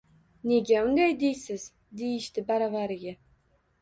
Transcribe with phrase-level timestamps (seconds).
[0.43, 1.67] -Nega unday deysiz?–
[2.03, 3.15] deyishdi baravariga.